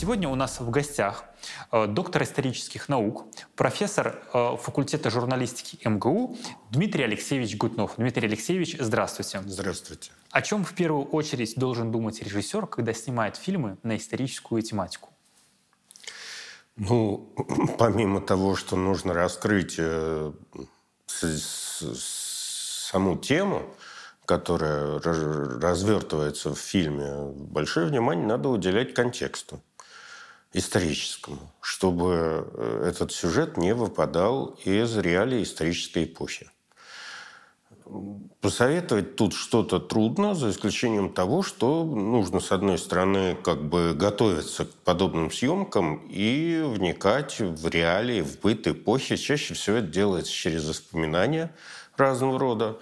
Сегодня 0.00 0.28
у 0.28 0.36
нас 0.36 0.60
в 0.60 0.70
гостях 0.70 1.24
э, 1.72 1.88
доктор 1.88 2.22
исторических 2.22 2.88
наук, 2.88 3.24
профессор 3.56 4.22
э, 4.32 4.56
факультета 4.56 5.10
журналистики 5.10 5.76
МГУ 5.88 6.36
Дмитрий 6.70 7.02
Алексеевич 7.02 7.56
Гутнов. 7.56 7.94
Дмитрий 7.96 8.28
Алексеевич, 8.28 8.76
здравствуйте. 8.78 9.42
Здравствуйте. 9.44 10.12
О 10.30 10.40
чем 10.40 10.64
в 10.64 10.72
первую 10.74 11.04
очередь 11.06 11.54
должен 11.56 11.90
думать 11.90 12.22
режиссер, 12.22 12.68
когда 12.68 12.92
снимает 12.92 13.36
фильмы 13.36 13.76
на 13.82 13.96
историческую 13.96 14.62
тематику? 14.62 15.08
Ну, 16.76 17.34
помимо 17.78 18.20
того, 18.20 18.54
что 18.54 18.76
нужно 18.76 19.14
раскрыть 19.14 19.74
э, 19.78 20.32
саму 21.96 23.16
тему, 23.16 23.62
которая 24.26 25.00
развертывается 25.00 26.54
в 26.54 26.58
фильме, 26.60 27.32
большое 27.34 27.86
внимание 27.86 28.28
надо 28.28 28.48
уделять 28.48 28.94
контексту 28.94 29.60
историческому, 30.52 31.52
чтобы 31.60 32.50
э, 32.54 32.88
этот 32.88 33.12
сюжет 33.12 33.56
не 33.56 33.74
выпадал 33.74 34.58
из 34.64 34.96
реалий 34.96 35.42
исторической 35.42 36.04
эпохи. 36.04 36.50
Посоветовать 38.40 39.16
тут 39.16 39.32
что-то 39.32 39.78
трудно, 39.78 40.34
за 40.34 40.50
исключением 40.50 41.10
того, 41.10 41.42
что 41.42 41.84
нужно, 41.84 42.40
с 42.40 42.52
одной 42.52 42.78
стороны, 42.78 43.34
как 43.34 43.62
бы 43.62 43.94
готовиться 43.94 44.66
к 44.66 44.72
подобным 44.84 45.30
съемкам 45.30 46.06
и 46.06 46.62
вникать 46.64 47.40
в 47.40 47.66
реалии, 47.68 48.20
в 48.20 48.40
быт 48.40 48.66
эпохи. 48.68 49.16
Чаще 49.16 49.54
всего 49.54 49.76
это 49.76 49.88
делается 49.88 50.32
через 50.32 50.68
воспоминания 50.68 51.54
разного 51.96 52.38
рода. 52.38 52.78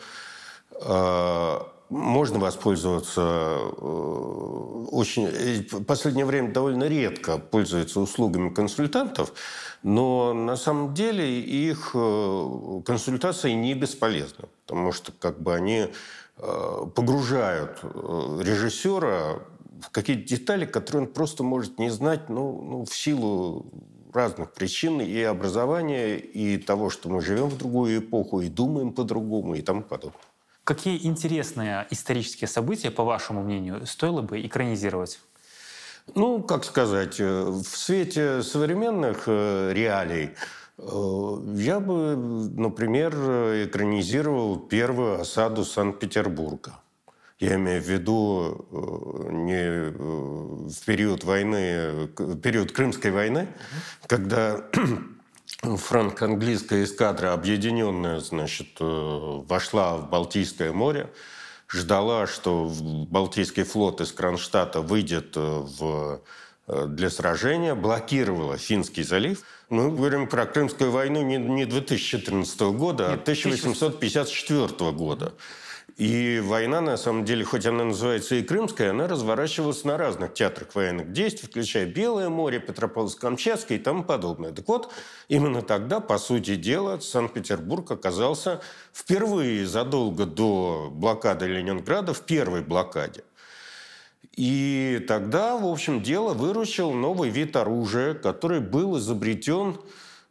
Можно 1.88 2.40
воспользоваться 2.40 3.20
э, 3.20 4.86
очень... 4.90 5.26
Э, 5.26 5.62
в 5.70 5.84
последнее 5.84 6.24
время 6.24 6.52
довольно 6.52 6.84
редко 6.84 7.38
пользуются 7.38 8.00
услугами 8.00 8.50
консультантов, 8.50 9.32
но 9.84 10.34
на 10.34 10.56
самом 10.56 10.94
деле 10.94 11.40
их 11.40 11.92
э, 11.94 12.80
консультации 12.84 13.52
не 13.52 13.74
бесполезны, 13.74 14.46
потому 14.66 14.92
что 14.92 15.12
как 15.12 15.40
бы 15.40 15.54
они 15.54 15.88
погружают 16.94 17.78
режиссера 17.82 19.40
в 19.80 19.88
какие-то 19.90 20.28
детали, 20.28 20.66
которые 20.66 21.06
он 21.06 21.12
просто 21.14 21.42
может 21.42 21.78
не 21.78 21.88
знать 21.88 22.28
ну, 22.28 22.60
ну, 22.60 22.84
в 22.84 22.94
силу 22.94 23.64
разных 24.12 24.52
причин 24.52 25.00
и 25.00 25.18
образования, 25.22 26.18
и 26.18 26.58
того, 26.58 26.90
что 26.90 27.08
мы 27.08 27.22
живем 27.22 27.48
в 27.48 27.56
другую 27.56 28.00
эпоху, 28.00 28.42
и 28.42 28.50
думаем 28.50 28.92
по-другому, 28.92 29.54
и 29.54 29.62
тому 29.62 29.82
подобное. 29.82 30.20
Какие 30.66 31.06
интересные 31.06 31.86
исторические 31.90 32.48
события, 32.48 32.90
по 32.90 33.04
вашему 33.04 33.44
мнению, 33.44 33.86
стоило 33.86 34.20
бы 34.20 34.44
экранизировать? 34.44 35.20
Ну, 36.16 36.42
как 36.42 36.64
сказать, 36.64 37.20
э, 37.20 37.42
в 37.44 37.62
свете 37.62 38.42
современных 38.42 39.28
э, 39.28 39.72
реалий 39.72 40.30
э, 40.78 41.38
я 41.54 41.78
бы, 41.78 42.16
например, 42.16 43.14
экранизировал 43.64 44.58
первую 44.58 45.20
осаду 45.20 45.64
Санкт-Петербурга. 45.64 46.72
Я 47.38 47.54
имею 47.54 47.80
в 47.80 47.86
виду 47.86 48.66
не 49.30 49.92
в 50.68 50.84
период 50.84 51.22
войны, 51.22 52.08
период 52.42 52.72
Крымской 52.72 53.12
войны, 53.12 53.46
когда 54.08 54.64
франко-английская 55.62 56.84
эскадра, 56.84 57.32
объединенная, 57.32 58.20
значит, 58.20 58.68
э, 58.80 58.84
вошла 58.84 59.96
в 59.96 60.10
Балтийское 60.10 60.72
море, 60.72 61.10
ждала, 61.68 62.26
что 62.26 62.70
Балтийский 63.08 63.64
флот 63.64 64.00
из 64.00 64.12
Кронштадта 64.12 64.80
выйдет 64.80 65.36
э, 65.36 65.40
в, 65.40 66.20
э, 66.68 66.86
для 66.88 67.10
сражения, 67.10 67.74
блокировала 67.74 68.58
Финский 68.58 69.02
залив. 69.02 69.42
Мы 69.68 69.90
говорим 69.90 70.28
про 70.28 70.46
Крымскую 70.46 70.90
войну 70.90 71.22
не, 71.22 71.38
не 71.38 71.64
2014 71.64 72.60
года, 72.60 73.12
а 73.12 73.14
1854 73.14 74.92
года. 74.92 75.32
И 75.96 76.42
война, 76.44 76.82
на 76.82 76.98
самом 76.98 77.24
деле, 77.24 77.42
хоть 77.42 77.64
она 77.64 77.84
называется 77.84 78.34
и 78.34 78.42
Крымская, 78.42 78.90
она 78.90 79.08
разворачивалась 79.08 79.82
на 79.82 79.96
разных 79.96 80.34
театрах 80.34 80.74
военных 80.74 81.10
действий, 81.12 81.48
включая 81.48 81.86
Белое 81.86 82.28
море, 82.28 82.58
Петропавловск-Камчатский 82.58 83.76
и 83.76 83.78
тому 83.78 84.04
подобное. 84.04 84.52
Так 84.52 84.68
вот, 84.68 84.92
именно 85.28 85.62
тогда, 85.62 86.00
по 86.00 86.18
сути 86.18 86.56
дела, 86.56 87.00
Санкт-Петербург 87.00 87.90
оказался 87.90 88.60
впервые 88.92 89.66
задолго 89.66 90.26
до 90.26 90.90
блокады 90.92 91.46
Ленинграда 91.46 92.12
в 92.12 92.20
первой 92.20 92.60
блокаде. 92.60 93.24
И 94.36 95.02
тогда, 95.08 95.56
в 95.56 95.66
общем, 95.66 96.02
дело 96.02 96.34
выручил 96.34 96.92
новый 96.92 97.30
вид 97.30 97.56
оружия, 97.56 98.12
который 98.12 98.60
был 98.60 98.98
изобретен 98.98 99.78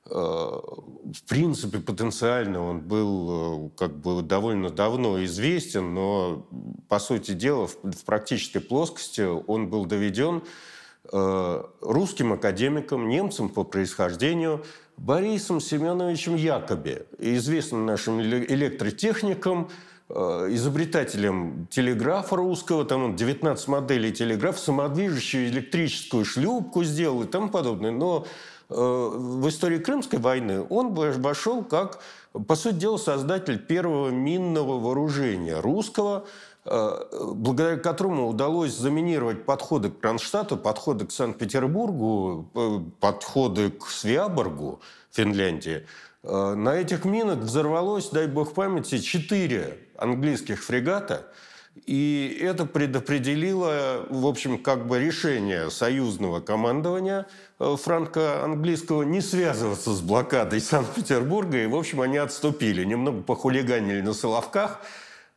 в 0.08 1.24
принципе, 1.28 1.80
потенциально 1.80 2.62
он 2.62 2.82
был 2.82 3.68
э, 3.68 3.70
как 3.76 3.98
бы 3.98 4.22
довольно 4.22 4.70
давно 4.70 5.24
известен, 5.26 5.96
но, 5.96 6.46
по 6.88 7.00
сути 7.00 7.32
дела, 7.32 7.68
в, 7.68 7.78
в 7.84 8.06
практической 8.06 8.60
плоскости 8.60 9.22
он 9.22 9.68
был 9.68 9.86
доведен 9.86 10.44
э, 11.12 11.64
русским 11.82 12.34
академиком, 12.34 13.10
немцем 13.10 13.50
по 13.50 13.64
происхождению, 13.64 14.64
Борисом 14.98 15.60
Семеновичем 15.60 16.36
Якоби, 16.36 17.02
известным 17.18 17.86
нашим 17.86 18.22
электротехником, 18.22 19.70
изобретателем 20.08 21.68
телеграфа 21.70 22.36
русского, 22.36 22.86
там 22.86 23.04
он 23.04 23.16
19 23.16 23.68
моделей 23.68 24.14
телеграфа, 24.14 24.60
самодвижущую 24.60 25.48
электрическую 25.48 26.24
шлюпку 26.24 26.84
сделал 26.84 27.24
и 27.24 27.28
тому 27.28 27.50
подобное. 27.50 27.92
Но 27.92 28.26
Э, 28.26 28.55
в 28.70 29.48
истории 29.48 29.78
Крымской 29.78 30.20
войны 30.20 30.66
он 30.70 30.94
вошел 30.94 31.64
как, 31.64 32.00
по 32.48 32.56
сути 32.56 32.76
дела, 32.76 32.98
создатель 32.98 33.60
первого 33.60 34.10
минного 34.10 34.80
вооружения 34.80 35.60
русского, 35.60 36.26
э, 36.66 37.06
благодаря 37.34 37.78
которому 37.78 38.28
удалось 38.28 38.74
заминировать 38.74 39.46
подходы 39.46 39.90
к 39.92 40.00
Кронштадту, 40.00 40.58
подходы 40.58 41.06
к 41.06 41.12
Санкт-Петербургу, 41.12 42.50
э, 42.56 42.80
подходы 43.00 43.70
к 43.70 43.88
Свиаборгу, 43.88 44.82
Финляндии. 45.12 45.86
На 46.24 46.74
этих 46.78 47.06
минах 47.06 47.38
взорвалось, 47.38 48.10
дай 48.10 48.26
бог 48.26 48.56
памяти, 48.56 48.98
четыре 48.98 49.78
английских 49.96 50.64
фрегата– 50.64 51.28
и 51.86 52.40
это 52.42 52.66
предопределило, 52.66 54.06
в 54.10 54.26
общем, 54.26 54.58
как 54.58 54.88
бы 54.88 55.00
решение 55.00 55.70
союзного 55.70 56.40
командования 56.40 57.28
э, 57.60 57.76
франко-английского 57.76 59.04
не 59.04 59.22
связываться 59.22 59.94
с 59.94 60.02
блокадой 60.02 60.62
Санкт-Петербурга. 60.62 61.62
И, 61.62 61.68
в 61.68 61.76
общем, 61.76 62.02
они 62.02 62.18
отступили. 62.18 62.86
Немного 62.86 63.22
похулиганили 63.22 64.02
на 64.02 64.14
Соловках 64.14 64.82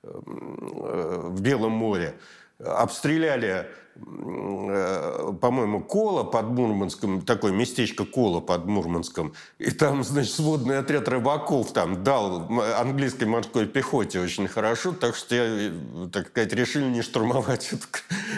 э, 0.04 0.10
в 0.14 1.40
Белом 1.40 1.72
море. 1.72 2.14
Обстреляли 2.58 3.66
Э, 4.00 5.32
по-моему, 5.40 5.80
Кола 5.80 6.22
под 6.22 6.46
Мурманском, 6.46 7.22
такое 7.22 7.50
местечко 7.52 8.04
Кола 8.04 8.40
под 8.40 8.66
Мурманском, 8.66 9.34
и 9.58 9.70
там, 9.72 10.04
значит, 10.04 10.32
сводный 10.32 10.78
отряд 10.78 11.08
рыбаков 11.08 11.72
там 11.72 12.04
дал 12.04 12.48
английской 12.76 13.24
морской 13.24 13.66
пехоте 13.66 14.20
очень 14.20 14.46
хорошо, 14.46 14.92
так 14.92 15.16
что, 15.16 15.34
я, 15.34 15.72
так 16.12 16.28
сказать, 16.28 16.52
решили 16.52 16.84
не 16.84 17.02
штурмовать 17.02 17.72
эту, 17.72 17.86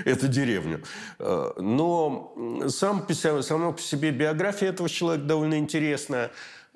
эту 0.07 0.29
деревню. 0.29 0.83
Э, 1.19 1.53
но 1.59 2.35
сам, 2.69 3.07
сама 3.11 3.73
по 3.73 3.81
себе 3.83 4.13
биография 4.13 4.71
этого 4.71 4.89
человека 4.89 5.27
довольно 5.27 5.59
интересная. 5.59 6.31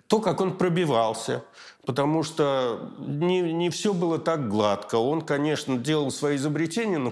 То, 0.09 0.21
как 0.21 0.43
он 0.43 0.59
пробивался, 0.59 1.43
потому 1.87 2.22
что 2.22 2.93
не, 2.99 3.41
не 3.41 3.71
все 3.71 3.94
было 3.94 4.19
так 4.19 4.50
гладко. 4.50 4.97
Он, 4.97 5.22
конечно, 5.22 5.78
делал 5.78 6.10
свои 6.10 6.37
изобретения, 6.37 6.99
но 6.99 7.10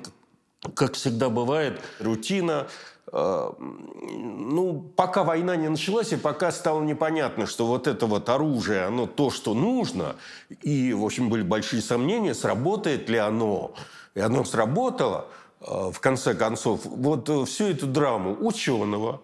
как 0.75 0.95
всегда 0.95 1.29
бывает, 1.29 1.81
рутина. 1.99 2.69
Э, 3.13 3.51
ну, 3.59 4.93
пока 4.97 5.25
война 5.25 5.57
не 5.57 5.69
началась, 5.69 6.13
и 6.13 6.17
пока 6.17 6.53
стало 6.53 6.83
непонятно, 6.83 7.47
что 7.47 7.67
вот 7.67 7.87
это 7.87 8.07
вот 8.07 8.29
оружие, 8.29 8.85
оно 8.85 9.07
то, 9.07 9.31
что 9.31 9.55
нужно, 9.55 10.17
и, 10.63 10.93
в 10.93 11.05
общем, 11.05 11.29
были 11.29 11.43
большие 11.43 11.83
сомнения, 11.83 12.35
сработает 12.35 13.09
ли 13.09 13.19
оно. 13.19 13.75
И 14.15 14.21
оно 14.21 14.45
сработало, 14.45 15.27
э, 15.61 15.91
в 15.93 15.99
конце 16.01 16.35
концов. 16.35 16.85
Вот 16.85 17.29
э, 17.29 17.45
всю 17.45 17.65
эту 17.65 17.87
драму 17.87 18.37
ученого, 18.41 19.21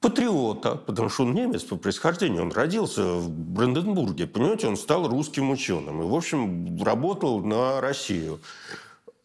патриота, 0.00 0.76
потому 0.76 1.08
что 1.08 1.24
он 1.24 1.34
немец 1.34 1.62
по 1.62 1.76
происхождению, 1.76 2.42
он 2.42 2.52
родился 2.52 3.02
в 3.02 3.28
Бранденбурге, 3.30 4.26
понимаете, 4.26 4.68
он 4.68 4.76
стал 4.76 5.08
русским 5.08 5.50
ученым 5.50 6.02
и, 6.02 6.06
в 6.06 6.14
общем, 6.14 6.80
работал 6.82 7.40
на 7.40 7.80
Россию. 7.80 8.40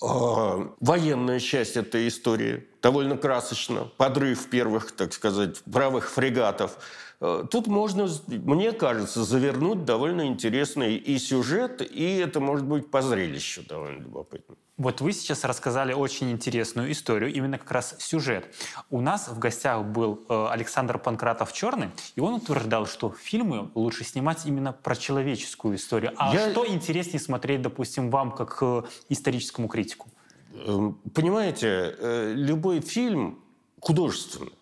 Военная 0.03 1.39
часть 1.39 1.77
этой 1.77 2.09
истории, 2.09 2.67
довольно 2.83 3.17
красочно, 3.17 3.89
подрыв 3.97 4.49
первых, 4.49 4.91
так 4.91 5.13
сказать, 5.13 5.63
правых 5.63 6.11
фрегатов. 6.11 6.77
Э, 7.21 7.45
тут 7.49 7.67
можно, 7.67 8.07
мне 8.27 8.73
кажется, 8.73 9.23
завернуть 9.23 9.85
довольно 9.85 10.27
интересный 10.27 10.97
и 10.97 11.17
сюжет, 11.17 11.81
и 11.81 12.17
это 12.17 12.41
может 12.41 12.65
быть 12.65 12.91
по 12.91 13.01
зрелищу 13.01 13.63
довольно 13.67 14.01
любопытно. 14.01 14.55
Вот 14.75 15.01
вы 15.01 15.13
сейчас 15.13 15.43
рассказали 15.43 15.93
очень 15.93 16.31
интересную 16.31 16.91
историю, 16.91 17.31
именно 17.31 17.57
как 17.57 17.71
раз 17.71 17.95
сюжет. 17.99 18.53
У 18.89 18.99
нас 19.01 19.29
в 19.29 19.39
гостях 19.39 19.85
был 19.85 20.25
э, 20.27 20.47
Александр 20.49 20.97
Панкратов 20.97 21.53
Черный, 21.53 21.89
и 22.15 22.19
он 22.19 22.33
утверждал, 22.33 22.85
что 22.85 23.11
фильмы 23.11 23.69
лучше 23.75 24.03
снимать 24.03 24.45
именно 24.45 24.73
про 24.73 24.95
человеческую 24.95 25.77
историю. 25.77 26.13
А 26.17 26.33
Я... 26.33 26.51
что 26.51 26.67
интереснее 26.67 27.21
смотреть, 27.21 27.61
допустим, 27.61 28.09
вам 28.09 28.31
как 28.31 28.57
э, 28.61 28.81
историческому 29.07 29.69
критику? 29.69 30.09
Эм, 30.53 30.93
понимаете, 31.13 31.95
э, 31.97 32.33
любой 32.35 32.79
фильм 32.79 33.39
художественный, 33.79 34.53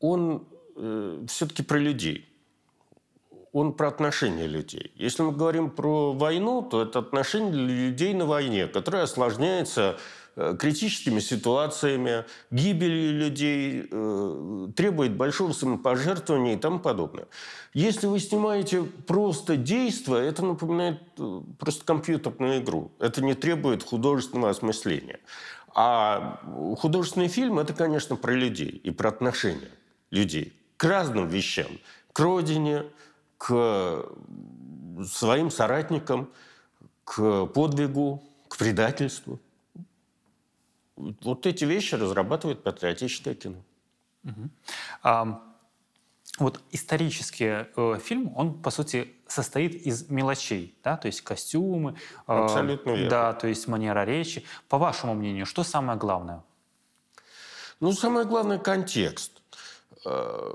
он 0.00 0.46
все-таки 1.26 1.62
про 1.62 1.78
людей 1.78 2.26
он 3.56 3.72
про 3.72 3.88
отношения 3.88 4.46
людей. 4.46 4.92
Если 4.96 5.22
мы 5.22 5.32
говорим 5.32 5.70
про 5.70 6.12
войну, 6.12 6.60
то 6.60 6.82
это 6.82 6.98
отношение 6.98 7.52
людей 7.54 8.12
на 8.12 8.26
войне, 8.26 8.66
которое 8.66 9.04
осложняется 9.04 9.96
э, 9.96 9.98
критическими 10.36 11.20
ситуациями, 11.20 12.24
гибелью 12.50 13.18
людей, 13.18 13.88
э, 13.90 14.68
требует 14.76 15.16
большого 15.16 15.52
самопожертвования 15.52 16.54
и 16.54 16.58
тому 16.58 16.78
подобное. 16.78 17.26
Если 17.72 18.06
вы 18.06 18.18
снимаете 18.20 18.82
просто 18.82 19.56
действие, 19.56 20.28
это 20.28 20.44
напоминает 20.44 21.00
э, 21.18 21.40
просто 21.58 21.84
компьютерную 21.84 22.62
игру. 22.62 22.92
Это 22.98 23.24
не 23.24 23.34
требует 23.34 23.82
художественного 23.82 24.50
осмысления. 24.50 25.20
А 25.74 26.40
художественный 26.78 27.28
фильм– 27.28 27.58
это, 27.60 27.72
конечно, 27.72 28.16
про 28.16 28.32
людей 28.32 28.80
и 28.84 28.90
про 28.90 29.08
отношения 29.08 29.70
людей 30.10 30.54
к 30.76 30.84
разным 30.84 31.28
вещам. 31.28 31.66
К 32.12 32.20
родине, 32.20 32.84
к 33.38 34.06
своим 35.06 35.50
соратникам, 35.50 36.30
к 37.04 37.46
подвигу, 37.46 38.22
к 38.48 38.56
предательству. 38.56 39.38
Вот 40.96 41.46
эти 41.46 41.64
вещи 41.64 41.94
разрабатывает 41.94 42.62
патриотическое 42.62 43.34
кино. 43.34 43.62
Угу. 44.24 44.50
А, 45.02 45.42
вот 46.38 46.60
исторический 46.70 47.66
э, 47.74 47.98
фильм, 48.02 48.32
он, 48.36 48.60
по 48.60 48.70
сути, 48.70 49.14
состоит 49.26 49.74
из 49.74 50.10
мелочей, 50.10 50.78
да, 50.84 50.96
то 50.96 51.06
есть 51.06 51.22
костюмы, 51.22 51.96
э, 52.26 52.32
Абсолютно 52.32 52.90
верно. 52.90 53.10
да, 53.10 53.32
то 53.32 53.46
есть 53.46 53.66
манера 53.68 54.04
речи. 54.04 54.44
По 54.68 54.76
вашему 54.78 55.14
мнению, 55.14 55.46
что 55.46 55.62
самое 55.62 55.98
главное? 55.98 56.42
Ну, 57.80 57.92
самое 57.92 58.26
главное– 58.26 58.58
контекст. 58.58 59.42
Э, 60.08 60.52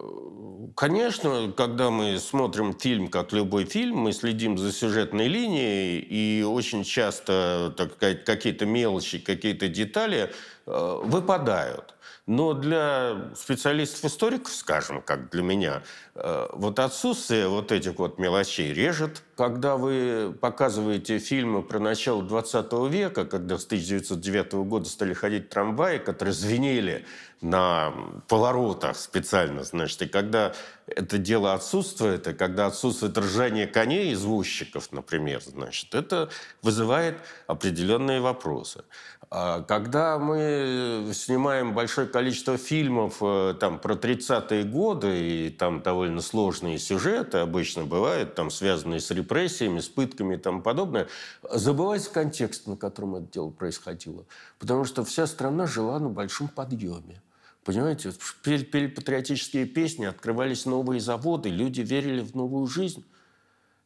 конечно, 0.77 1.51
когда 1.55 1.89
мы 1.89 2.17
смотрим 2.19 2.73
фильм, 2.73 3.09
как 3.09 3.33
любой 3.33 3.65
фильм, 3.65 3.97
мы 3.97 4.13
следим 4.13 4.57
за 4.57 4.71
сюжетной 4.71 5.27
линией, 5.27 5.99
и 5.99 6.43
очень 6.43 6.85
часто 6.85 7.73
так 7.75 7.93
сказать, 7.93 8.23
какие-то 8.23 8.65
мелочи, 8.65 9.19
какие-то 9.19 9.67
детали 9.67 10.31
выпадают. 10.65 11.95
Но 12.27 12.53
для 12.53 13.31
специалистов-историков, 13.35 14.53
скажем, 14.53 15.01
как 15.01 15.31
для 15.31 15.41
меня, 15.41 15.81
э, 16.15 16.47
вот 16.53 16.79
отсутствие 16.79 17.47
вот 17.47 17.71
этих 17.71 17.97
вот 17.97 18.19
мелочей 18.19 18.73
режет. 18.73 19.23
Когда 19.35 19.75
вы 19.75 20.33
показываете 20.39 21.17
фильмы 21.17 21.63
про 21.63 21.79
начало 21.79 22.21
20 22.21 22.87
века, 22.89 23.25
когда 23.25 23.57
с 23.57 23.65
1909 23.65 24.63
года 24.63 24.87
стали 24.87 25.13
ходить 25.13 25.49
трамваи, 25.49 25.97
которые 25.97 26.33
звенели 26.33 27.05
на 27.41 27.91
поворотах 28.27 28.97
специально, 28.97 29.63
значит, 29.63 30.03
и 30.03 30.05
когда 30.05 30.53
это 30.95 31.17
дело 31.17 31.53
отсутствует, 31.53 32.27
и 32.27 32.33
когда 32.33 32.67
отсутствует 32.67 33.17
ржание 33.17 33.67
коней 33.67 34.13
извозчиков, 34.13 34.91
например, 34.91 35.41
значит, 35.41 35.93
это 35.95 36.29
вызывает 36.61 37.17
определенные 37.47 38.21
вопросы. 38.21 38.83
А 39.33 39.61
когда 39.61 40.19
мы 40.19 41.09
снимаем 41.13 41.73
большое 41.73 42.05
количество 42.05 42.57
фильмов 42.57 43.17
э, 43.21 43.55
там, 43.57 43.79
про 43.79 43.93
30-е 43.93 44.65
годы, 44.65 45.45
и 45.45 45.49
там 45.49 45.81
довольно 45.81 46.21
сложные 46.21 46.77
сюжеты 46.77 47.37
обычно 47.37 47.85
бывают, 47.85 48.35
там, 48.35 48.51
связанные 48.51 48.99
с 48.99 49.09
репрессиями, 49.09 49.79
с 49.79 49.87
пытками 49.87 50.35
и 50.35 50.37
тому 50.37 50.61
подобное, 50.61 51.07
забывается 51.49 52.11
контекст, 52.11 52.67
на 52.67 52.75
котором 52.75 53.15
это 53.15 53.27
дело 53.31 53.51
происходило. 53.51 54.25
Потому 54.59 54.83
что 54.83 55.05
вся 55.05 55.25
страна 55.27 55.65
жила 55.65 55.97
на 55.99 56.09
большом 56.09 56.49
подъеме. 56.49 57.21
Понимаете, 57.63 58.13
пели, 58.43 58.63
пели 58.63 58.87
патриотические 58.87 59.65
песни, 59.65 60.05
открывались 60.05 60.65
новые 60.65 60.99
заводы, 60.99 61.49
люди 61.49 61.81
верили 61.81 62.21
в 62.21 62.35
новую 62.35 62.67
жизнь. 62.67 63.05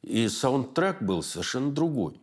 И 0.01 0.29
саундтрек 0.29 1.01
был 1.01 1.23
совершенно 1.23 1.71
другой. 1.71 2.19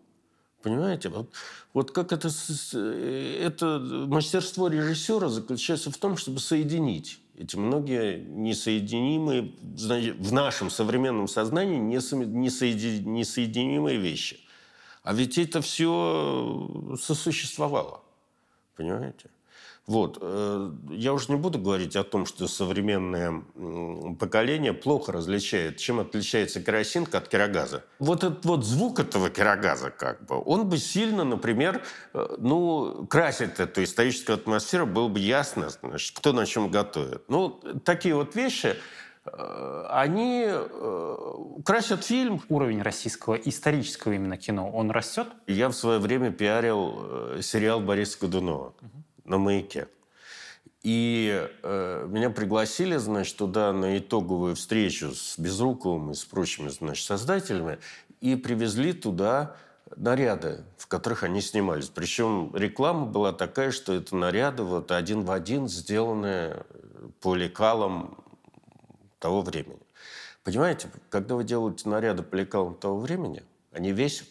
Понимаете? 0.63 1.09
Вот, 1.09 1.33
вот 1.75 1.91
как 1.91 2.13
это, 2.13 2.31
это 2.73 3.81
мастерство 4.09 4.69
режиссера 4.69 5.29
заключается 5.29 5.91
в 5.91 5.99
том, 5.99 6.17
чтобы 6.17 6.39
соединить 6.39 7.19
эти 7.37 7.57
многие 7.57 8.21
несоединимые, 8.21 9.53
в 9.63 10.33
нашем 10.33 10.71
современном 10.71 11.27
сознании 11.27 11.79
несоединимые 11.79 13.99
вещи. 13.99 14.39
А 15.03 15.13
ведь 15.13 15.39
это 15.39 15.61
все 15.61 16.97
сосуществовало. 17.01 18.01
Понимаете? 18.77 19.32
Вот. 19.87 20.19
Э, 20.21 20.71
я 20.91 21.13
уже 21.13 21.33
не 21.33 21.37
буду 21.37 21.59
говорить 21.59 21.97
о 21.97 22.05
том, 22.05 22.25
что 22.25 22.47
современное 22.47 23.43
поколение 24.19 24.73
плохо 24.73 25.11
различает, 25.11 25.79
чем 25.79 25.99
отличается 25.99 26.63
керосинка 26.63 27.19
от 27.19 27.29
керогаза. 27.29 27.83
Вот 27.99 28.23
этот 28.23 28.45
вот 28.45 28.65
звук 28.65 29.01
этого 29.01 29.29
керогаза, 29.29 29.91
как 29.91 30.25
бы, 30.27 30.41
он 30.45 30.69
бы 30.69 30.79
сильно, 30.79 31.25
например, 31.25 31.83
э, 32.15 32.37
ну, 32.39 33.07
красит 33.07 33.59
эту 33.59 33.83
историческую 33.83 34.37
атмосферу, 34.37 34.87
было 34.87 35.09
бы 35.09 35.19
ясно, 35.19 35.71
значит, 35.71 36.17
кто 36.17 36.33
на 36.33 36.47
чем 36.47 36.71
готовит. 36.71 37.29
Ну, 37.29 37.61
такие 37.85 38.15
вот 38.15 38.37
вещи, 38.37 38.77
э, 39.25 39.87
они 39.91 40.49
красят 41.65 42.05
фильм. 42.05 42.41
Уровень 42.49 42.83
российского 42.83 43.35
исторического 43.35 44.13
именно 44.13 44.37
кино, 44.37 44.71
он 44.71 44.93
растет? 44.93 45.27
Я 45.49 45.69
в 45.69 45.73
свое 45.73 45.99
время 45.99 46.31
пиарил 46.31 47.43
сериал 47.43 47.81
Бориса 47.81 48.19
Годунова. 48.21 48.75
Угу 48.81 49.03
на 49.25 49.39
маяке. 49.39 49.89
И 50.83 51.49
э, 51.63 52.07
меня 52.09 52.31
пригласили, 52.31 52.97
значит, 52.97 53.37
туда 53.37 53.73
на 53.73 53.99
итоговую 53.99 54.57
встречу 54.57 55.15
с 55.15 55.39
Безруковым 55.39 56.11
и 56.11 56.15
с 56.15 56.25
прочими, 56.25 56.69
значит, 56.69 57.07
создателями, 57.07 57.79
и 58.21 58.35
привезли 58.35 58.93
туда 58.93 59.57
наряды, 59.97 60.65
в 60.77 60.89
которых 60.89 61.23
они 61.23 61.41
снимались. 61.41 61.89
Причем 61.89 62.55
реклама 62.55 63.07
была 63.07 63.33
такая, 63.33 63.71
что 63.71 63.93
это 63.93 64.17
наряды 64.17 64.65
вот 64.65 64.91
один 64.91 65.23
в 65.23 65.31
один, 65.31 65.69
сделанные 65.69 66.65
по 67.21 67.35
лекалам 67.35 68.19
того 69.19 69.43
времени. 69.43 69.79
Понимаете, 70.43 70.91
когда 71.09 71.37
вы 71.37 71.45
делаете 71.45 71.89
наряды 71.89 72.25
по 72.25 72.35
лекалам 72.35 72.75
того 72.75 72.99
времени, 72.99 73.45
они 73.71 73.93
весят 73.93 74.27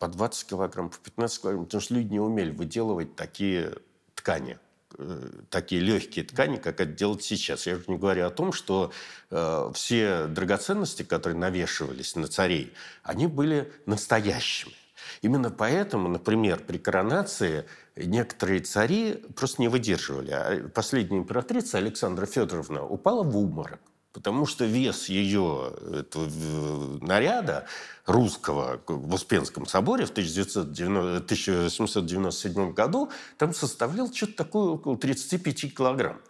по 0.00 0.08
20 0.08 0.48
килограмм, 0.48 0.88
по 0.88 0.96
15 0.96 1.42
килограмм, 1.42 1.64
потому 1.66 1.80
что 1.80 1.94
люди 1.94 2.12
не 2.14 2.20
умели 2.20 2.50
выделывать 2.50 3.14
такие 3.14 3.74
ткани 4.14 4.58
э, 4.98 5.28
такие 5.50 5.80
легкие 5.82 6.24
ткани, 6.24 6.56
как 6.56 6.80
это 6.80 6.90
делать 6.90 7.22
сейчас. 7.22 7.66
Я 7.66 7.76
уже 7.76 7.84
не 7.86 7.98
говорю 7.98 8.26
о 8.26 8.30
том, 8.30 8.52
что 8.52 8.92
э, 9.30 9.70
все 9.74 10.26
драгоценности, 10.26 11.02
которые 11.02 11.38
навешивались 11.38 12.16
на 12.16 12.26
царей, 12.28 12.72
они 13.02 13.26
были 13.26 13.70
настоящими. 13.84 14.72
Именно 15.20 15.50
поэтому, 15.50 16.08
например, 16.08 16.60
при 16.60 16.78
коронации 16.78 17.66
некоторые 17.94 18.60
цари 18.60 19.22
просто 19.36 19.60
не 19.60 19.68
выдерживали. 19.68 20.30
А 20.30 20.68
последняя 20.70 21.18
императрица 21.18 21.76
Александра 21.76 22.24
Федоровна 22.24 22.84
упала 22.86 23.22
в 23.22 23.36
уморок 23.36 23.80
потому 24.12 24.46
что 24.46 24.64
вес 24.64 25.08
ее 25.08 25.72
этого 25.92 26.98
наряда 27.04 27.66
русского 28.06 28.80
в 28.86 29.14
Успенском 29.14 29.66
соборе 29.66 30.06
в 30.06 30.10
1990, 30.10 31.16
1797 31.18 32.72
году 32.72 33.10
там 33.38 33.54
составлял 33.54 34.12
что-то 34.12 34.34
такое 34.34 34.70
около 34.70 34.96
35 34.96 35.74
килограмм. 35.74 36.20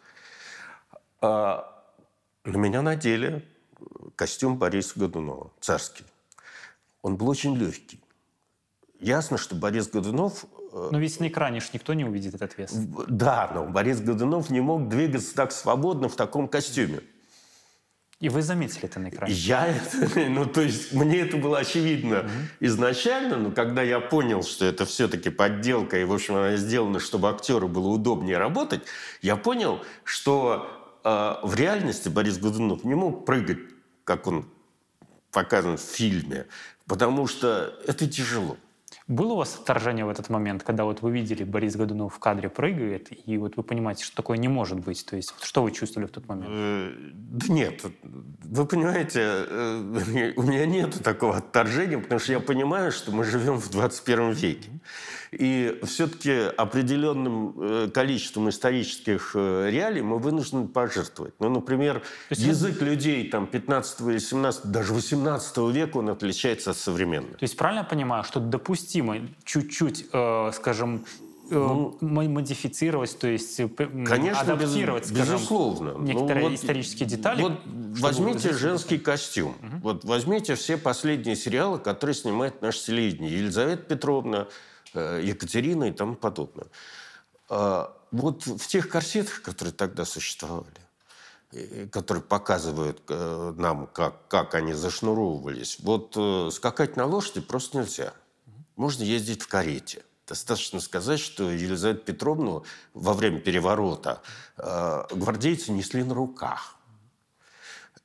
А 1.21 1.83
на 2.45 2.57
меня 2.57 2.83
надели 2.83 3.47
костюм 4.17 4.59
Бориса 4.59 4.99
Годунова, 4.99 5.51
царский. 5.61 6.05
Он 7.03 7.17
был 7.17 7.29
очень 7.29 7.57
легкий. 7.57 8.01
Ясно, 8.99 9.39
что 9.39 9.55
Борис 9.55 9.89
Годунов 9.89 10.45
э, 10.73 10.89
но 10.93 10.99
ведь 10.99 11.19
на 11.21 11.29
экране 11.29 11.61
же 11.61 11.69
никто 11.73 11.95
не 11.95 12.05
увидит 12.05 12.35
этот 12.35 12.59
вес. 12.59 12.71
Да, 12.73 13.51
но 13.55 13.65
Борис 13.65 14.01
Годунов 14.01 14.51
не 14.51 14.61
мог 14.61 14.89
двигаться 14.89 15.35
так 15.35 15.53
свободно 15.53 16.11
в 16.11 16.17
таком 16.17 16.49
костюме. 16.49 17.01
И 18.21 18.29
вы 18.29 18.43
заметили 18.43 18.85
это 18.85 19.01
на 19.01 19.09
экране? 19.09 19.33
Я 19.33 19.67
это, 19.67 20.21
ну 20.29 20.45
то 20.45 20.61
есть 20.61 20.93
мне 20.93 21.21
это 21.21 21.39
было 21.39 21.59
очевидно 21.59 22.15
mm-hmm. 22.15 22.47
изначально, 22.61 23.37
но 23.37 23.51
когда 23.51 23.83
я 23.83 23.99
понял, 23.99 24.43
что 24.43 24.67
это 24.67 24.85
все-таки 24.85 25.31
подделка, 25.31 25.99
и 25.99 26.05
в 26.05 26.13
общем 26.13 26.37
она 26.37 26.57
сделана, 26.57 27.01
чтобы 27.01 27.31
актеру 27.31 27.67
было 27.67 27.89
удобнее 27.89 28.37
работать, 28.37 28.83
я 29.23 29.37
понял, 29.37 29.81
что 30.05 31.01
э, 31.03 31.35
в 31.43 31.55
реальности 31.55 32.11
Борис 32.11 32.37
Годунов 32.37 32.85
не 32.85 32.95
мог 32.95 33.25
прыгать, 33.25 33.59
как 34.05 34.27
он 34.27 34.47
показан 35.33 35.79
в 35.79 35.81
фильме, 35.81 36.47
потому 36.87 37.27
что 37.27 37.75
это 37.87 38.07
тяжело. 38.07 38.59
Было 39.07 39.33
у 39.33 39.37
вас 39.37 39.57
отторжение 39.57 40.05
в 40.05 40.09
этот 40.09 40.29
момент, 40.31 40.63
когда 40.63 40.85
вот 40.85 41.03
вы 41.03 41.11
видели 41.13 41.45
Борис 41.45 41.77
Годунов 41.77 42.15
в 42.15 42.19
кадре 42.19 42.49
прыгает, 42.49 43.09
и 43.27 43.39
вот 43.39 43.57
вы 43.57 43.63
понимаете, 43.63 44.05
что 44.05 44.17
такое 44.17 44.39
не 44.39 44.49
может 44.49 44.81
быть? 44.81 45.05
То 45.07 45.17
есть 45.17 45.35
что 45.43 45.63
вы 45.63 45.73
чувствовали 45.73 46.07
в 46.07 46.11
тот 46.11 46.29
момент? 46.29 46.49
Э, 46.51 46.93
да 46.95 47.47
нет, 47.53 47.83
вы 48.03 48.67
понимаете, 48.67 49.21
э, 49.23 50.33
у 50.37 50.43
меня 50.43 50.67
нет 50.67 51.03
такого 51.03 51.37
отторжения, 51.37 51.99
потому 51.99 52.21
что 52.21 52.33
я 52.33 52.41
понимаю, 52.41 52.93
что 52.93 53.13
мы 53.13 53.25
живем 53.25 53.57
в 53.57 53.71
21 53.71 54.33
веке. 54.33 54.71
И 55.33 55.79
все-таки 55.85 56.33
определенным 56.57 57.55
э, 57.57 57.91
количеством 57.93 58.49
исторических 58.49 59.33
э, 59.35 59.71
реалий 59.71 60.03
мы 60.03 60.19
вынуждены 60.19 60.67
пожертвовать. 60.67 61.35
Ну, 61.39 61.49
например, 61.51 62.03
есть 62.31 62.43
язык 62.43 62.83
людей 62.83 63.29
там, 63.31 63.47
15 63.47 64.01
или 64.01 64.19
17, 64.19 64.67
даже 64.67 64.93
18 64.93 65.57
века, 65.73 65.99
он 65.99 66.09
отличается 66.09 66.71
от 66.71 66.77
современного. 66.77 67.35
То 67.35 67.45
есть 67.45 67.57
правильно 67.57 67.81
я 67.81 67.85
понимаю, 67.85 68.25
что 68.25 68.41
допустимо 68.41 69.19
чуть-чуть, 69.45 70.07
э, 70.13 70.51
скажем, 70.53 71.05
э, 71.49 71.55
ну, 71.55 71.97
модифицировать, 72.01 73.17
то 73.17 73.29
есть 73.29 73.61
конечно, 73.77 74.41
адаптировать, 74.41 75.05
без, 75.05 75.17
скажем, 75.17 75.35
безусловно. 75.37 75.95
некоторые 76.01 76.45
ну, 76.45 76.51
вот, 76.51 76.59
исторические 76.59 77.09
детали. 77.09 77.43
Вот 77.43 77.53
возьмите 77.65 78.53
женский 78.53 78.99
костюм. 78.99 79.51
Угу. 79.63 79.77
Вот 79.83 80.05
возьмите 80.05 80.57
все 80.57 80.77
последние 80.77 81.37
сериалы, 81.37 81.79
которые 81.79 82.15
снимает 82.15 82.63
наше 82.63 82.87
телевидение. 82.87 83.33
Елизавета 83.33 83.83
Петровна, 83.83 84.49
Екатерина 84.95 85.85
и 85.85 85.93
тому 85.93 86.15
подобное. 86.15 86.67
А, 87.49 87.97
вот 88.11 88.47
в 88.47 88.67
тех 88.67 88.89
корсетах, 88.89 89.43
которые 89.43 89.73
тогда 89.73 90.05
существовали, 90.05 90.69
которые 91.91 92.23
показывают 92.23 93.03
э, 93.09 93.55
нам, 93.57 93.89
как, 93.89 94.29
как 94.29 94.55
они 94.55 94.73
зашнуровывались, 94.73 95.79
вот 95.81 96.15
э, 96.17 96.51
скакать 96.53 96.97
на 96.97 97.07
лошади 97.07 97.41
просто 97.41 97.79
нельзя. 97.79 98.13
Можно 98.77 99.03
ездить 99.03 99.43
в 99.43 99.49
карете. 99.49 100.05
Достаточно 100.27 100.79
сказать, 100.79 101.19
что 101.19 101.51
Елизавету 101.51 102.05
Петровну 102.05 102.65
во 102.95 103.15
время 103.15 103.41
переворота 103.41 104.23
гвардейцы 104.57 105.73
несли 105.73 106.05
на 106.05 106.15
руках. 106.15 106.77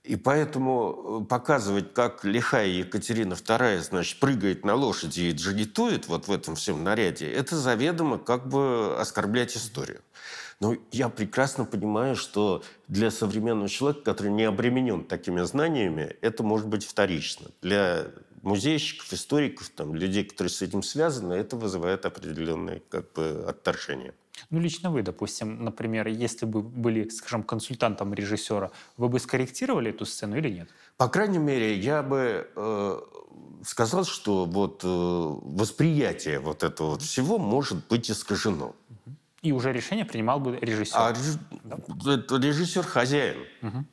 И 0.05 0.15
поэтому 0.17 1.21
э, 1.23 1.25
показывать, 1.25 1.93
как 1.93 2.23
лихая 2.23 2.67
Екатерина 2.67 3.33
II, 3.33 3.79
значит, 3.79 4.19
прыгает 4.19 4.63
на 4.63 4.75
лошади 4.75 5.21
и 5.21 5.31
джигитует 5.31 6.07
вот 6.07 6.27
в 6.27 6.31
этом 6.31 6.55
всем 6.55 6.83
наряде, 6.83 7.31
это 7.31 7.55
заведомо 7.55 8.19
как 8.19 8.47
бы 8.47 8.95
оскорблять 8.99 9.57
историю. 9.57 10.01
Но 10.59 10.75
я 10.91 11.09
прекрасно 11.09 11.65
понимаю, 11.65 12.15
что 12.15 12.63
для 12.87 13.09
современного 13.09 13.67
человека, 13.67 14.03
который 14.03 14.31
не 14.31 14.43
обременен 14.43 15.03
такими 15.03 15.41
знаниями, 15.41 16.15
это 16.21 16.43
может 16.43 16.67
быть 16.67 16.85
вторично. 16.85 17.47
Для 17.61 18.05
музейщиков, 18.43 19.11
историков, 19.11 19.69
там, 19.69 19.95
людей, 19.95 20.23
которые 20.23 20.51
с 20.51 20.61
этим 20.61 20.83
связаны, 20.83 21.33
это 21.33 21.57
вызывает 21.57 22.05
определенное 22.05 22.81
как 22.89 23.11
бы, 23.13 23.43
отторжение. 23.47 24.13
Ну, 24.49 24.59
лично 24.59 24.91
вы, 24.91 25.01
допустим, 25.01 25.63
например, 25.63 26.07
если 26.07 26.45
бы 26.45 26.61
были, 26.61 27.09
скажем, 27.09 27.43
консультантом 27.43 28.13
режиссера, 28.13 28.71
вы 28.97 29.09
бы 29.09 29.19
скорректировали 29.19 29.89
эту 29.89 30.05
сцену 30.05 30.37
или 30.37 30.49
нет? 30.49 30.69
По 30.97 31.07
крайней 31.07 31.39
мере, 31.39 31.77
я 31.77 32.03
бы 32.03 32.47
э, 32.55 32.99
сказал, 33.63 34.05
что 34.05 34.45
вот 34.45 34.81
э, 34.83 34.87
восприятие 34.87 36.39
вот 36.39 36.63
этого 36.63 36.91
вот 36.91 37.01
всего 37.01 37.37
может 37.37 37.87
быть 37.87 38.09
искажено. 38.11 38.75
И 39.41 39.51
уже 39.51 39.71
решение 39.71 40.05
принимал 40.05 40.39
бы 40.39 40.57
режиссер. 40.59 40.97
А 40.97 41.13
да? 41.63 42.37
режиссер 42.37 42.83
хозяин. 42.83 43.37
Угу. 43.61 43.85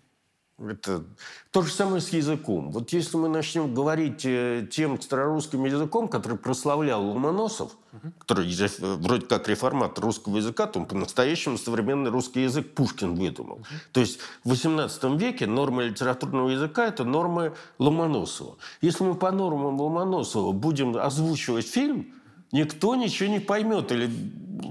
Это 0.69 1.05
то 1.51 1.63
же 1.63 1.73
самое 1.73 2.01
с 2.01 2.11
языком. 2.11 2.71
Вот 2.71 2.93
если 2.93 3.17
мы 3.17 3.29
начнем 3.29 3.75
говорить 3.75 4.25
э, 4.25 4.67
тем 4.71 5.01
старорусским 5.01 5.65
языком, 5.65 6.09
который 6.09 6.39
прославлял 6.39 7.05
Ломоносов, 7.05 7.73
угу. 7.93 8.13
который 8.19 8.49
э, 8.49 8.69
вроде 8.79 9.27
как 9.27 9.49
реформатор 9.49 10.05
русского 10.05 10.37
языка, 10.37 10.67
то 10.67 10.81
по-настоящему 10.85 11.59
современный 11.59 12.11
русский 12.11 12.43
язык 12.43 12.75
Пушкин 12.75 13.15
выдумал. 13.15 13.57
Угу. 13.57 13.65
То 13.93 14.01
есть 14.01 14.21
в 14.45 14.53
XVIII 14.53 15.19
веке 15.19 15.47
нормы 15.47 15.85
литературного 15.85 16.51
языка– 16.51 16.87
это 16.87 17.05
нормы 17.05 17.55
Ломоносова. 17.79 18.57
Если 18.81 19.03
мы 19.05 19.15
по 19.15 19.33
нормам 19.33 19.81
Ломоносова 19.81 20.53
будем 20.53 20.97
озвучивать 20.97 21.67
фильм, 21.67 22.13
никто 22.53 22.95
ничего 22.95 23.29
не 23.29 23.41
поймет 23.41 23.91
или 23.91 24.11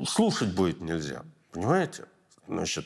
слушать 0.07 0.53
будет 0.53 0.79
нельзя. 0.81 1.23
Понимаете? 1.51 2.05
Значит, 2.47 2.85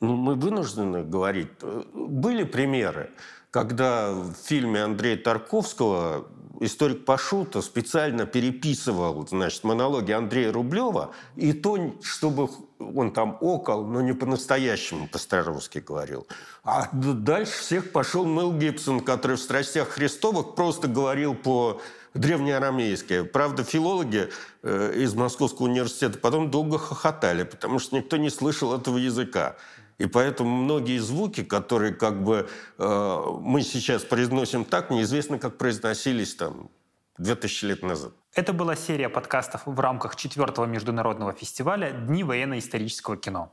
ну, 0.00 0.16
мы 0.16 0.34
вынуждены 0.34 1.02
говорить. 1.04 1.48
Были 1.94 2.44
примеры, 2.44 3.10
когда 3.50 4.12
в 4.12 4.34
фильме 4.34 4.82
Андрея 4.82 5.16
Тарковского 5.16 6.26
историк 6.60 7.04
Пашута 7.04 7.62
специально 7.62 8.26
переписывал 8.26 9.26
значит, 9.26 9.64
монологи 9.64 10.12
Андрея 10.12 10.52
Рублева, 10.52 11.12
и 11.36 11.52
то, 11.52 11.94
чтобы 12.02 12.50
он 12.78 13.12
там 13.12 13.38
окол, 13.40 13.86
но 13.86 14.00
не 14.00 14.12
по-настоящему 14.12 15.08
по-старорусски 15.08 15.78
говорил. 15.78 16.26
А 16.64 16.88
дальше 16.92 17.52
всех 17.52 17.92
пошел 17.92 18.24
Мэл 18.26 18.52
Гибсон, 18.52 19.00
который 19.00 19.36
в 19.36 19.40
«Страстях 19.40 19.88
Христовых» 19.88 20.54
просто 20.54 20.86
говорил 20.86 21.34
по 21.34 21.80
древнеарамейски. 22.14 23.22
Правда, 23.22 23.64
филологи 23.64 24.28
э, 24.62 24.92
из 24.96 25.14
Московского 25.14 25.66
университета 25.66 26.18
потом 26.18 26.50
долго 26.50 26.78
хохотали, 26.78 27.44
потому 27.44 27.78
что 27.78 27.96
никто 27.96 28.16
не 28.16 28.30
слышал 28.30 28.74
этого 28.74 28.98
языка. 28.98 29.56
И 30.00 30.06
поэтому 30.06 30.50
многие 30.50 30.98
звуки, 30.98 31.44
которые 31.44 31.92
как 31.92 32.24
бы 32.24 32.48
э, 32.78 33.22
мы 33.40 33.60
сейчас 33.60 34.02
произносим 34.02 34.64
так, 34.64 34.90
неизвестно, 34.90 35.38
как 35.38 35.58
произносились 35.58 36.34
там 36.34 36.70
2000 37.18 37.64
лет 37.66 37.82
назад. 37.82 38.12
Это 38.34 38.54
была 38.54 38.76
серия 38.76 39.10
подкастов 39.10 39.62
в 39.66 39.78
рамках 39.78 40.16
четвертого 40.16 40.64
международного 40.64 41.32
фестиваля 41.32 41.90
«Дни 41.90 42.24
военно-исторического 42.24 43.18
кино». 43.18 43.52